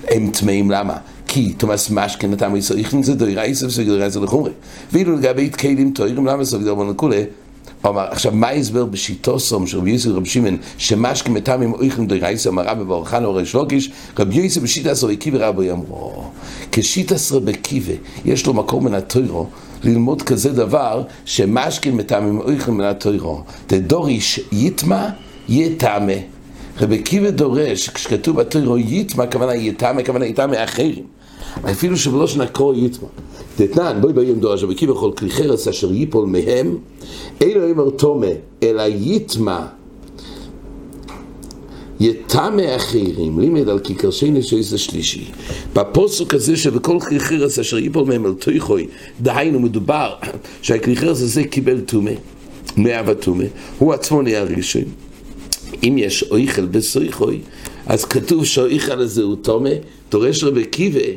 הם 0.09 0.31
טמאים 0.31 0.71
למה? 0.71 0.97
כי 1.29 1.53
תומאס 1.53 1.91
משכן 1.91 2.31
נתם 2.31 2.55
איסו 2.55 2.75
איכלין 2.75 3.03
זה 3.03 3.15
דוירה 3.15 3.43
איסו 3.43 3.67
וסגדרה 3.67 4.05
איסו 4.05 4.25
לחומרי 4.25 4.53
ואילו 4.93 5.17
לגבי 5.17 5.51
כלים 5.51 5.91
תוירים 5.91 6.27
למה 6.27 6.45
סוף 6.45 6.63
דרבנו 6.63 6.97
כולי 7.93 8.07
עכשיו, 8.11 8.33
מה 8.33 8.49
ההסבר 8.49 8.85
בשיטוסום 8.85 9.67
של 9.67 9.79
רבי 9.79 9.91
יוסף 9.91 10.09
ורבי 10.11 10.29
שמעון, 10.29 10.57
שמשקים 10.79 11.35
מטעמים 11.35 11.73
אויכלים 11.73 12.07
דרייסה, 12.07 12.49
אמר 12.49 12.63
רבי 12.67 12.85
ברוך 12.85 13.15
או 13.15 13.35
ריש 13.35 13.55
לוקיש, 13.55 13.91
רבי 14.19 14.35
יוסף 14.35 14.63
בשיטה 14.63 14.91
עשרה 14.91 15.13
בקיבי 15.13 15.39
רבי 15.39 15.71
אמרו, 15.71 16.25
כשיטה 16.73 17.15
עשרה 17.15 17.41
בקיבי, 17.41 17.97
יש 18.25 18.47
לו 18.47 18.55
מקום 18.55 18.85
מן 18.85 18.95
התוירו, 18.95 19.47
ללמוד 19.85 20.23
כזה 20.23 20.53
דבר, 20.53 21.03
שמשקים 21.25 21.97
מטעמים 21.97 22.41
אויכלים 22.41 22.79
מן 22.79 22.85
התוירו, 22.85 23.43
דדוריש 23.69 24.41
יטמע, 24.53 25.09
יטמא. 25.49 26.15
רבי 26.81 27.03
קיבי 27.03 27.31
דורש, 27.31 27.89
כשכתוב 27.89 28.41
בתוירו 28.41 28.79
יטמע, 28.79 29.25
הכוונה 29.25 29.55
יטמא, 29.55 30.01
הכוונה 30.01 30.27
יטמא 30.27 30.65
אחרים. 30.65 31.16
אפילו 31.71 31.97
שבלא 31.97 32.27
שנקרוא 32.27 32.75
יטמע. 32.75 33.09
דתנן, 33.59 33.99
בואי 34.01 34.13
באים 34.13 34.41
דורש, 34.41 34.63
רבי 34.63 34.75
קיבי 34.75 34.93
כל 35.01 35.11
כלי 35.17 35.31
חרס 35.31 35.69
אשר 35.69 35.93
ייפול 35.93 36.27
מהם, 36.27 36.77
אינו 37.41 37.71
אומר 37.71 37.91
תומה, 37.91 38.27
אלא 38.63 38.83
יטמע. 38.89 39.67
יטמא 42.01 42.77
אחרים, 42.77 43.41
לימד 43.41 43.69
על 43.69 43.79
כיכר 43.79 44.11
שני 44.11 44.43
שיש 44.43 44.73
השלישי. 44.73 45.25
בפוסק 45.75 46.35
הזה 46.35 46.57
שבכל 46.57 46.99
כלי 47.01 47.21
חרס 47.21 47.59
אשר 47.59 47.79
ייפול 47.79 48.05
מהם 48.05 48.27
אל 48.27 48.35
תויכוי, 48.35 48.87
דהיינו 49.21 49.61
מדובר 49.61 50.15
שהכלי 50.63 50.97
חרס 50.97 51.23
הזה 51.23 51.45
קיבל 51.45 51.81
תומה, 51.81 52.11
מאה 52.77 53.03
ותומה, 53.07 53.45
הוא 53.79 53.93
עצמו 53.93 54.23
נהיה 54.23 54.45
ראשון. 54.45 54.85
אם 55.83 55.97
יש 55.99 56.25
אויכל 56.31 56.67
בסויכוי, 56.67 57.41
אז 57.87 58.05
כתוב 58.05 58.45
שהאויכל 58.45 59.01
הזה 59.01 59.23
הוא 59.23 59.37
תומה, 59.43 59.71
דורש 60.11 60.45
רבי 60.45 60.65
קיבי 60.65 61.17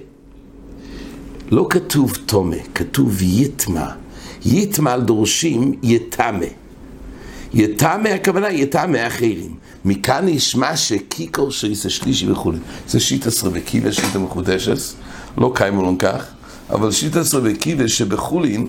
לא 1.52 1.68
כתוב 1.70 2.18
תומה, 2.26 2.56
כתוב 2.76 3.22
יטמע. 3.22 3.86
יטמע 4.46 4.98
דורשים 4.98 5.74
יטמא. 5.84 6.46
יטמא 7.54 8.08
הכוונה 8.08 8.50
יטמא 8.50 9.08
אחרים. 9.08 9.56
מכאן 9.86 10.26
נשמע 10.28 10.78
שקיקור 10.78 11.52
שזה 11.52 11.90
שלישי 11.90 12.32
וכו'. 12.32 12.52
זה 12.88 13.00
שיטה 13.00 13.32
סרבקיבה, 13.32 13.92
שיטה 13.92 14.20
מחודשת, 14.20 14.78
לא 15.38 15.52
קיימו 15.56 15.82
לו 15.82 15.98
כך, 16.00 16.26
אבל 16.70 16.92
שיטה 16.92 17.24
סרבקיבה 17.24 17.88
שבחולין 17.88 18.68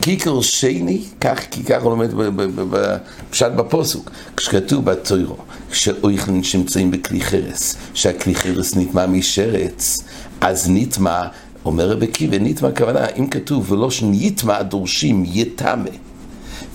קיקור 0.00 0.42
שני, 0.42 1.04
כך, 1.20 1.40
כי 1.50 1.64
ככה 1.64 1.82
הוא 1.82 1.90
לומד 1.90 2.10
בפשט 2.56 3.52
בפוסוק, 3.56 4.10
כשכתוב 4.36 4.84
בתוירו, 4.84 5.36
כשאויכלין 5.70 6.42
שנמצאים 6.42 6.90
בכלי 6.90 7.20
חרס, 7.20 7.76
שהכלי 7.94 8.34
חרס 8.34 8.76
נטמע 8.76 9.06
משרץ, 9.06 9.98
אז 10.40 10.70
נטמע, 10.70 11.22
אומר 11.64 11.90
רבי 11.90 12.06
קיבי, 12.06 12.38
נטמע 12.38 12.68
הכוונה, 12.68 13.06
אם 13.18 13.26
כתוב 13.26 13.72
ולא 13.72 13.90
שניטמע 13.90 14.62
דורשים 14.62 15.24
יטמא. 15.26 15.90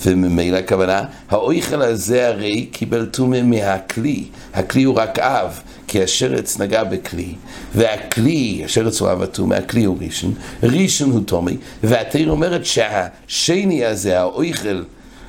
וממילא 0.05 0.57
הכוונה, 0.57 1.03
האויכל 1.29 1.81
הזה 1.81 2.27
הרי 2.27 2.65
קיבל 2.65 3.05
טומא 3.05 3.41
מהכלי, 3.41 4.23
הכלי 4.53 4.83
הוא 4.83 4.95
רק 4.95 5.19
אב, 5.19 5.59
כי 5.87 6.03
השרץ 6.03 6.59
נגע 6.59 6.83
בכלי, 6.83 7.33
והכלי, 7.75 8.61
השרץ 8.65 9.01
הוא 9.01 9.11
אב 9.11 9.21
הטומא, 9.21 9.55
הכלי 9.55 9.83
הוא 9.83 9.97
ראשון, 10.01 10.33
ראשון 10.63 11.11
הוא 11.11 11.21
טומא, 11.25 11.51
והתיר 11.83 12.31
אומרת 12.31 12.65
שהשני 12.65 13.85
הזה, 13.85 14.19
האויכל 14.19 14.83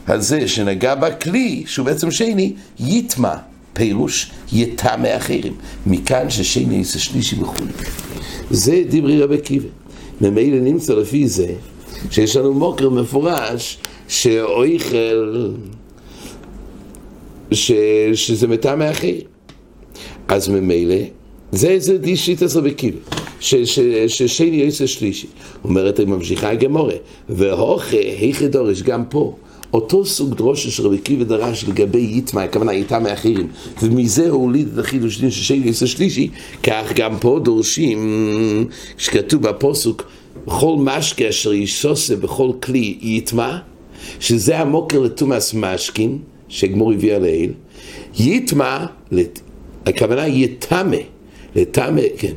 הזה 0.09 0.49
שנגע 0.49 0.95
בכלי, 0.95 1.64
שהוא 1.66 1.87
בעצם 1.87 2.11
שני, 2.11 2.52
יטמע, 2.81 3.35
פירוש 3.72 4.30
יטמא 4.52 5.16
אחרים, 5.16 5.54
מכאן 5.86 6.30
ששני 6.30 6.84
זה 6.84 7.00
שלישי 7.00 7.40
וכו'. 7.40 7.64
זה 8.50 8.82
דברי 8.88 9.22
רבי 9.22 9.38
קיבי. 9.38 9.68
ממילא 10.20 10.60
נמצא 10.60 10.94
לפי 10.94 11.28
זה 11.28 11.54
שיש 12.10 12.36
לנו 12.36 12.54
מוקר 12.54 12.90
מפורש 12.90 13.78
שאויכל, 14.08 15.50
ש, 17.52 17.72
שזה 18.14 18.48
מטעם 18.48 18.82
האחר. 18.82 19.14
אז 20.28 20.48
ממילא, 20.48 20.96
זה 21.52 21.78
זה 21.78 21.98
די 21.98 22.16
שיטס 22.16 22.56
רבי 22.56 22.74
קיבי, 22.74 22.98
ששני 23.40 24.56
יסר 24.56 24.86
שלישי. 24.86 25.26
אומרת, 25.64 25.98
היא 25.98 26.06
ממשיכה 26.06 26.50
הגמורה, 26.50 26.94
והוכה, 27.28 27.96
היכי 27.96 28.48
דורש, 28.48 28.82
גם 28.82 29.04
פה. 29.04 29.36
אותו 29.72 30.06
סוג 30.06 30.34
דרושה 30.34 30.70
של 30.70 30.86
רבי 30.86 30.98
קיבי 30.98 31.24
דרש 31.24 31.64
לגבי 31.64 32.12
יטמא, 32.12 32.40
הכוונה 32.40 32.74
יטמא 32.74 32.98
מאחרים, 32.98 33.48
ומזה 33.82 34.30
הוא 34.30 34.42
הוליד 34.42 34.68
את 34.72 34.78
החידוש 34.78 35.20
דין 35.20 35.30
של 35.30 35.66
יסר 35.66 35.86
שלישי, 35.86 36.28
כך 36.62 36.92
גם 36.94 37.18
פה 37.20 37.40
דורשים, 37.42 38.68
שכתוב 38.98 39.42
בפוסוק, 39.42 40.04
בכל 40.46 40.76
משקה 40.78 41.28
אשר 41.28 41.52
יסוסה 41.52 42.16
בכל 42.16 42.50
כלי 42.62 42.98
יטמא, 43.02 43.56
שזה 44.20 44.58
המוקר 44.58 45.00
לתומאס 45.00 45.54
משקין, 45.54 46.18
שגמור 46.48 46.92
הביאה 46.92 47.18
לעיל, 47.18 47.52
יטמע, 48.18 48.86
הכוונה 49.86 50.26
יטמא, 50.26 50.96
לטמא, 51.56 52.02
כן, 52.18 52.32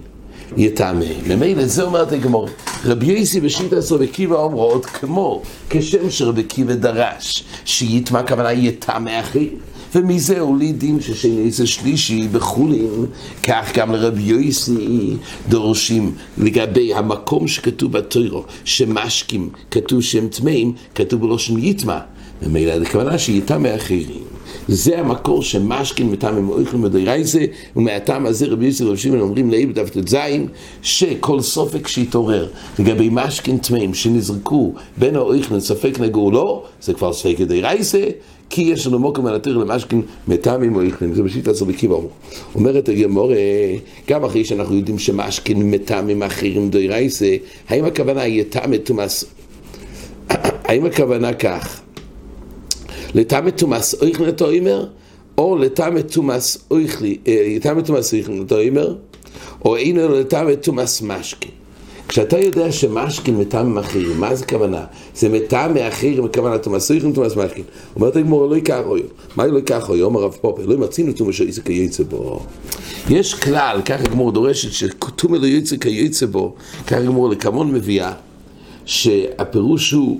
יטמא. 0.57 1.05
ממילא 1.27 1.65
זה 1.65 1.83
אומרת 1.83 2.11
הגמור. 2.11 2.47
רבי 2.85 3.05
יוסי 3.05 3.41
בשיטה 3.41 3.77
עשרה 3.77 3.97
וקיבה 4.01 4.35
אומרות 4.35 4.85
כמו 4.85 5.41
כשם 5.69 6.09
שרבי 6.09 6.43
קיבה 6.43 6.75
דרש, 6.75 7.43
שיטמע 7.65 8.19
הכוונה 8.19 8.53
יטמא 8.53 9.19
אחי. 9.19 9.49
ומזה 9.95 10.39
הולידים 10.39 11.01
ששני 11.01 11.51
זה 11.51 11.67
שלישי 11.67 12.27
בחולין, 12.31 13.05
כך 13.43 13.71
גם 13.75 13.91
לרבי 13.91 14.21
יויסי 14.21 15.13
דורשים 15.49 16.15
לגבי 16.37 16.93
המקום 16.93 17.47
שכתוב 17.47 17.91
בתוירו, 17.91 18.43
שמשקים, 18.65 19.49
כתוב 19.71 20.01
שהם 20.01 20.27
טמאים, 20.27 20.73
כתוב 20.95 21.21
בלושן 21.21 21.59
יטמע. 21.59 21.99
ומילא 22.41 22.71
הכוונה 22.71 23.17
שיטמא 23.17 23.75
אחרים. 23.75 24.34
זה 24.67 24.99
המקור 24.99 25.43
שמשכין 25.43 26.11
מטעם 26.11 26.49
אויכלים 26.49 26.81
מדיירייסה, 26.81 27.39
ומהטעם 27.75 28.25
הזה 28.25 28.45
רבי 28.45 28.65
יוסי 28.65 28.83
ורבי 28.83 28.97
שמעון 28.97 29.19
אומרים 29.19 29.51
לאי 29.51 29.65
בדף 29.65 29.89
ט"ז, 29.89 30.15
שכל 30.81 31.41
סופק 31.41 31.87
שהתעורר 31.87 32.47
לגבי 32.79 33.09
משכין 33.11 33.57
טמאים 33.57 33.93
שנזרקו 33.93 34.73
בין 34.97 35.15
האויכלים 35.15 35.59
ספק 35.59 35.99
נגעו 35.99 36.31
לא, 36.31 36.63
זה 36.81 36.93
כבר 36.93 37.13
ספק 37.13 37.41
דיירייסה, 37.41 38.03
כי 38.49 38.61
יש 38.61 38.87
לנו 38.87 38.99
מוקם 38.99 39.25
על 39.25 39.35
התיר 39.35 39.57
למשכין 39.57 40.01
מטעמים 40.27 40.75
אויכלים, 40.75 41.13
זה 41.13 41.23
בשיטה 41.23 41.51
עשר 41.51 41.65
בקיבה 41.65 41.95
אומרת 42.55 42.89
הגמור, 42.89 43.31
גם 44.09 44.23
אחרי 44.23 44.45
שאנחנו 44.45 44.75
יודעים 44.75 44.99
שמשכין 44.99 45.71
מטעמים 45.71 46.23
אחרים 46.23 46.69
דיירייסה, 46.69 47.35
האם 47.69 47.85
הכוונה 47.85 48.27
יטעם 48.27 48.77
תומאס, 48.77 49.25
האם 50.67 50.85
הכוונה 50.85 51.33
כך? 51.33 51.84
לטעם 53.15 53.49
תומאס 53.49 54.01
אויכלי 54.01 54.27
נטו 54.27 54.49
אימר, 54.49 54.85
או 55.37 55.57
לטעם 55.57 56.01
תומאס 56.01 56.57
אויכלי, 56.71 57.17
לטעם 57.55 57.81
תומאס 57.81 58.13
אויכלי 58.13 58.39
נטו 58.39 58.59
אימר, 58.59 58.95
או 59.65 59.75
אינו 59.75 60.13
לטעם 60.19 60.55
תומאס 60.55 61.01
משקין. 61.01 61.51
כשאתה 62.07 62.39
יודע 62.39 62.71
שמשקין 62.71 63.37
מטעם 63.37 63.77
אחרים, 63.77 64.19
מה 64.19 64.35
זה 64.35 64.45
כוונה? 64.45 64.85
זה 65.15 65.29
מטעם 65.29 65.73
מאחרים, 65.73 66.25
הכוונה 66.25 66.57
תומאס 66.57 66.91
אויכלי 66.91 67.13
תומאס 67.13 67.35
משקין. 67.35 67.63
אומרת 67.95 68.15
הגמור, 68.15 68.47
לא 68.47 68.55
ייקח 68.55 68.79
אויו. 68.85 69.03
מה 69.35 69.47
לא 69.47 69.57
ייקח 69.57 69.89
אויו? 69.89 70.05
אומר 70.05 70.21
הרב 70.21 70.37
פופר, 70.41 70.65
לא 70.65 70.77
מצינו 70.77 71.13
תומא 71.13 71.31
שיצא 71.31 71.61
כיצא 71.61 72.03
בו. 72.03 72.39
יש 73.09 73.33
כלל, 73.33 73.81
ככה 73.85 74.03
הגמור 74.03 74.31
דורשת, 74.31 74.71
שתומא 74.71 75.37
לא 75.37 75.47
יצא 75.47 75.77
כיצא 75.77 76.25
בו, 76.25 76.55
ככה 76.87 76.97
הגמור 76.97 77.29
לקמון 77.29 77.71
מביאה, 77.71 78.13
שהפירוש 78.85 79.91
הוא, 79.91 80.19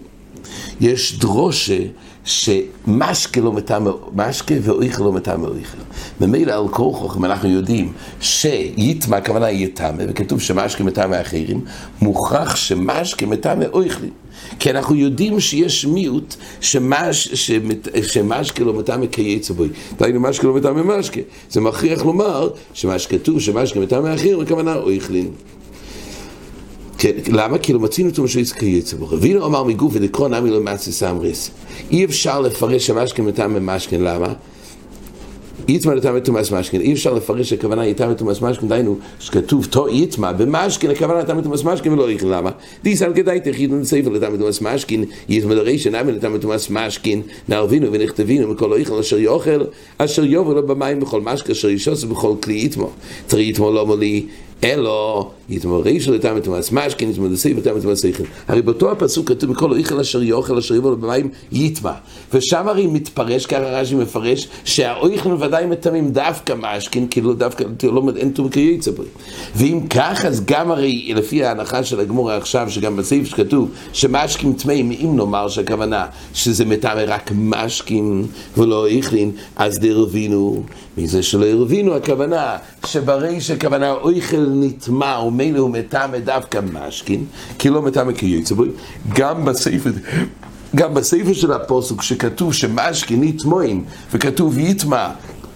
יש 0.82 1.20
דרושה 1.20 1.78
שמשקה 2.26 3.42
לא 3.42 3.52
מטעם 3.52 3.88
משקה 4.16 4.56
ואויכל 4.62 5.04
לא 5.04 5.12
מטעם 5.12 5.44
אויכל. 5.44 5.78
ממילא 6.22 6.52
על 6.52 6.68
כל 6.68 6.92
חוכם 6.94 7.26
אנחנו 7.26 7.50
יודעים 7.50 7.94
שיטמע 8.22 9.18
הכוונה 9.18 9.52
יטמא, 9.52 10.04
וכתוב 10.10 10.42
שמשקה 10.42 10.84
מטעם 10.84 11.14
האחרים, 11.14 11.62
מוכרח 12.02 12.56
שמשקה 12.56 13.26
מטעם 13.26 13.62
אויכלים. 13.74 14.12
כי 14.60 14.72
אנחנו 14.72 14.96
יודעים 14.96 15.40
שיש 15.40 15.86
מיעוט 15.86 16.36
שמש, 16.62 17.28
שמת, 17.28 17.88
שמשקה 18.04 18.64
לא 18.64 18.74
מטעם 18.74 19.08
כייצא 19.08 19.54
בוי. 19.54 19.70
דהיינו 20.00 20.20
משקה 20.20 20.48
לא 20.48 20.54
מטעם 20.54 21.00
משקה. 21.00 21.22
זה 21.50 21.62
מכריח 21.62 22.06
לומר 22.06 22.50
שמה 22.74 23.00
שכתוב 23.00 23.40
שמשקה 23.40 23.80
מטעם 23.80 24.06
האחרים, 24.06 24.40
הכוונה 24.40 24.76
אויכלים. 24.76 25.32
כן, 26.98 27.12
למה? 27.28 27.58
כי 27.58 27.74
לא 27.74 27.80
מצינו 27.80 28.10
אותו 28.10 28.24
משהו 28.24 28.40
יצא 28.40 28.56
כייצא 28.56 28.98
בו. 28.98 29.06
רבינו 29.06 29.46
אמר 29.46 29.64
מגוף 29.64 29.94
ודקרון 29.96 30.34
עמי 30.34 30.50
לא 30.50 30.62
מצי 30.62 30.92
סמריס. 30.92 31.52
אי 31.92 32.06
אפשר 32.06 32.42
לפרש 32.42 32.90
המשכן 32.90 33.24
מטעם 33.26 33.66
משכן, 33.66 34.02
למה? 34.02 34.34
יטמע 35.68 35.96
לטעם 35.96 36.20
תומאס 36.20 36.52
משכן, 36.52 36.82
אי 36.82 36.94
אפשר 36.94 37.14
לפרש 37.14 37.54
הכוונה 37.54 37.88
יטמע 37.88 38.14
תומאס 38.14 38.42
משכן, 38.42 38.68
דהיינו 38.68 38.98
שכתוב 39.20 39.66
תו 39.66 39.90
יטמע 39.90 40.32
במשכן, 40.32 40.90
הכוונה 40.90 41.20
לטעם 41.20 41.42
תומאס 41.42 41.64
משכן 41.64 41.94
ולא 41.94 42.12
יכן, 42.12 42.28
למה? 42.28 42.52
דיסן 42.84 43.14
כדאי 43.14 43.40
תחידון 43.40 43.84
ספר 43.84 44.10
לטעם 44.10 44.38
תומאס 44.38 44.62
משכן, 44.62 45.02
יטמע 45.30 45.54
לרישן 45.54 45.96
נמי 45.96 46.12
לטעם 46.12 46.38
תומאס 46.38 46.70
משכן, 46.70 47.20
נערבינו 47.50 47.88
ונכתבינו 47.92 48.48
מכל 48.48 48.68
לא 48.68 48.80
יכן 48.80 48.94
אשר 48.94 49.20
יאכל, 49.20 49.64
אשר 49.98 50.26
יובל 50.26 50.62
במים 50.62 51.00
בכל 51.00 51.22
משכן, 51.22 51.52
אשר 51.52 51.70
ישוס 51.70 52.04
בכל 52.04 52.34
כלי 52.44 52.54
יטמע. 52.54 52.88
תראי 53.28 53.44
יטמע 53.44 53.70
לא 53.70 53.86
מולי 53.86 54.26
אלו, 54.64 55.32
יתמר 55.50 55.82
רישו 55.82 56.14
לטעם 56.14 56.38
את 56.38 56.48
משכין, 56.72 57.10
יתמר 57.10 57.28
דסייב 57.28 57.58
לטעם 57.58 57.78
את 57.78 57.98
סייכן. 57.98 58.24
הרי 58.48 58.62
באותו 58.62 58.92
הפסוק 58.92 59.30
כתוב 59.30 59.52
מכל 59.52 59.72
אויכל 59.72 60.00
אשר 60.00 60.24
יאכל 60.24 60.58
אשר 60.58 60.76
יבוא 60.76 60.96
במים 60.96 61.30
יטמע. 61.52 61.92
ושם 62.34 62.68
הרי 62.68 62.88
מתפרש, 62.88 63.46
ככה 63.46 63.60
רש"י 63.60 63.96
מפרש, 63.96 64.48
שהאויכל 64.66 65.34
ודאי 65.40 65.66
מטמאים 65.66 66.10
דווקא 66.10 66.54
משכין, 66.60 67.08
כאילו 67.10 67.34
דווקא, 67.34 67.64
לא, 67.84 68.04
אין 68.18 68.30
תום 68.30 68.50
כיוצא 68.50 68.92
בו. 68.92 69.04
ואם 69.56 69.80
כך, 69.90 70.26
אז 70.26 70.46
גם 70.46 70.72
הרי, 70.72 71.14
לפי 71.16 71.44
ההנחה 71.44 71.84
של 71.84 72.00
הגמור 72.00 72.32
עכשיו, 72.32 72.70
שגם 72.70 72.96
בסעיף 72.96 73.28
שכתוב, 73.28 73.70
שמשכין 73.94 74.54
טמאים, 74.54 74.92
אם 74.92 75.16
נאמר 75.16 75.48
שהכוונה 75.48 76.06
שזה 76.34 76.66
מטמא 76.66 77.04
רק 77.08 77.32
משכין 77.36 78.26
ולא 78.58 78.88
איכלין, 78.88 79.32
אז 79.56 79.80
דרבינו, 79.80 80.64
מזה 80.98 81.24
שלא 81.24 81.46
הרבינו, 81.46 81.96
הכוונה 81.96 82.58
שברי 82.86 83.42
שכוונה 83.42 83.92
אויכל 83.92 84.46
נטמע 84.50 85.20
ומילא 85.20 85.60
הוא 85.60 85.70
מטמא 85.70 86.18
דווקא 86.18 86.60
משכין, 86.74 87.26
כי 87.60 87.70
לא 87.70 87.82
מטמא 87.82 88.14
כיוצא 88.14 88.56
בו, 88.56 88.64
גם 89.14 89.46
בסעיף 89.46 89.84
גם 90.76 90.94
בספר 90.94 91.34
של 91.34 91.52
הפוסק 91.52 92.02
שכתוב 92.02 92.54
שמשכין 92.54 93.24
נטמוין 93.24 93.84
וכתוב 94.12 94.58
יטמע 94.58 95.10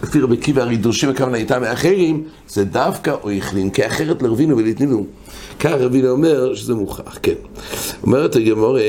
לפי 0.03 0.19
רבי 0.19 0.37
קיבא 0.37 0.61
הרי 0.61 0.77
דורשים 0.77 1.09
הכוונה 1.09 1.37
איתם 1.37 1.61
מאחרים, 1.61 2.23
זה 2.47 2.65
דווקא 2.65 3.15
אויכלין, 3.23 3.69
כי 3.69 3.87
אחרת 3.87 4.21
לרבינו 4.21 4.57
ולתנינו. 4.57 5.05
כך 5.59 5.71
רבינו 5.71 6.09
אומר 6.09 6.55
שזה 6.55 6.75
מוכח, 6.75 7.19
כן. 7.23 7.33
אומרת 8.03 8.35
הגמור, 8.35 8.77
אה, 8.77 8.83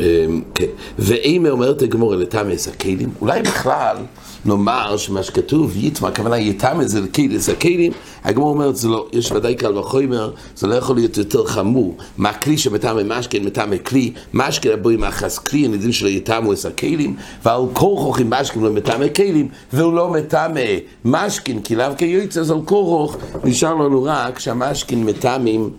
אה, 0.00 0.26
כן, 0.54 0.66
ואימא 0.98 1.48
אומרת 1.48 1.82
הגמור 1.82 2.14
לטעמס 2.14 2.68
הכלים, 2.68 3.10
אולי 3.20 3.42
בכלל 3.42 3.96
נאמר 4.44 4.96
שמה 4.96 5.22
שכתוב 5.22 5.76
יטמע, 5.76 6.08
הכוונה 6.08 6.38
יטמא 6.38 6.84
זה 6.84 7.00
לקיידס 7.00 7.48
הכלים, 7.48 7.92
הגמור 8.24 8.48
אומרת 8.48 8.76
זה 8.76 8.88
לא, 8.88 9.06
יש 9.12 9.32
ודאי 9.32 9.54
קל 9.54 9.78
וחומר, 9.78 10.30
זה 10.56 10.66
לא 10.66 10.74
יכול 10.74 10.96
להיות 10.96 11.16
יותר 11.16 11.46
חמור. 11.46 11.96
מה 12.18 12.32
כלי 12.32 12.58
שמטמא 12.58 13.02
משכן, 13.06 13.44
מטמא 13.44 13.76
כלי, 13.76 14.12
משכן 14.34 14.70
הבוי 14.72 14.96
מאחז 14.96 15.38
כלי, 15.38 15.58
יודע 15.60 15.92
שלא 15.92 16.08
יטמאו 16.08 16.52
את 16.52 16.64
הכלים, 16.64 17.16
ועל 17.44 17.62
כורחוך 17.72 18.18
עם 18.18 18.30
משכן 18.30 18.60
לא 18.60 18.70
מטמא 18.72 19.08
כלים, 19.08 19.48
והוא 19.72 19.92
לא 19.92 20.10
מטמא 20.10 20.60
משכן, 21.04 21.60
כי 21.60 21.76
לאו 21.76 21.86
כיוצא, 21.98 22.40
אז 22.40 22.50
על 22.50 22.60
כורחוך 22.64 23.16
נשאר 23.44 23.74
לנו 23.74 24.02
רק 24.02 24.38
שהמשכן 24.38 24.98
מטמאים 24.98 25.70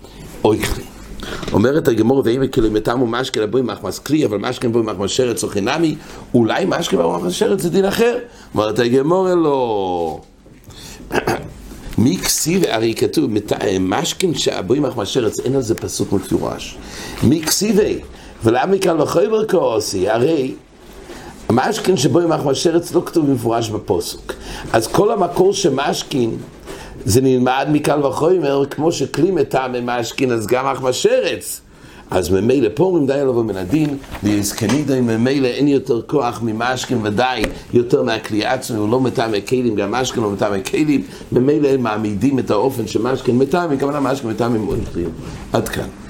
אויכלים. 0.44 0.95
אומרת 1.54 1.88
הגמור 1.88 2.22
ואם 2.26 2.48
כאילו 2.52 2.72
מטעמו 2.72 3.08
משקה 3.08 3.42
לבוי 3.42 3.62
מחמס 3.62 4.00
כלי, 4.00 4.26
אבל 4.26 4.38
משקה 4.38 4.68
לבוי 4.68 4.82
מחמס 4.82 5.12
שרץ 5.12 5.44
או 5.44 5.50
חינמי, 5.50 5.96
אולי 6.34 6.66
משקה 6.68 6.98
לבוי 6.98 7.18
מחמס 7.18 7.34
שרץ 7.34 7.62
זה 7.62 7.70
דין 7.70 7.86
אחר. 7.86 8.18
אומרת 8.54 8.80
הגמור 8.80 9.28
לא. 9.34 10.20
מי 11.98 12.18
כסיב, 12.18 12.64
הרי 12.70 12.94
כתוב, 12.94 13.32
משכן 13.80 14.34
שהבוי 14.34 14.80
מחמס 14.80 15.08
שרץ, 15.08 15.40
אין 15.40 15.56
על 15.56 15.62
זה 15.62 15.76
פסוק 15.76 16.14
מפורש. 16.14 16.78
מי 17.24 17.42
כסיבי, 17.42 18.00
ולמה 18.44 18.66
מכאן 18.66 19.02
וחייבר 19.02 19.48
כעוסי, 19.48 20.10
הרי 20.10 20.56
משכן 21.50 21.98
שבוי 21.98 22.26
מחמס 22.26 22.58
שרץ 22.58 22.94
לא 22.94 23.02
כתוב 23.06 23.28
במפורש 23.28 23.70
בפוסק. 23.70 24.34
אז 24.74 24.88
כל 24.88 25.12
המקור 25.12 25.54
שמשכן 25.54 26.30
זה 27.06 27.22
נלמד 27.22 27.68
מקל 27.72 28.06
וחומר, 28.06 28.64
כמו 28.72 28.92
שכלי 28.92 29.32
מטעם 29.32 29.86
משכין, 29.86 30.32
אז 30.32 30.48
גם 30.48 30.66
אחמא 30.66 30.92
שרץ. 30.92 31.62
אז 32.12 32.30
ממילא 32.30 32.70
פה 32.74 32.84
אומרים 32.84 33.08
די 33.08 33.22
לבוא 33.22 33.44
מן 33.44 33.56
הדין, 33.56 33.98
ויזכנידו 34.24 34.94
ממילא 35.02 35.48
אין 35.48 35.68
יותר 35.68 36.02
כוח 36.02 36.42
ממשכין 36.44 37.00
ודאי 37.04 37.44
יותר 37.74 38.04
מהכלי 38.04 38.46
עצמי, 38.46 38.78
הוא 38.78 38.90
לא 38.90 39.00
מטעם 39.00 39.34
הכלים, 39.34 39.76
גם 39.76 39.92
משכין 39.92 40.24
לא 40.24 40.30
מטעם 40.30 40.54
הכלים, 40.54 41.04
ממילא 41.32 41.68
הם 41.68 41.84
מעמידים 41.84 42.40
את 42.40 42.52
האופן 42.52 42.88
שמשכין 42.88 43.38
מטעם, 43.38 43.70
וכמובן 43.72 44.00
משכין 44.00 44.30
מטעם 44.30 44.56
עם 44.56 44.62
מונחים. 44.62 45.10
עד 45.54 45.70
כאן. 45.70 46.05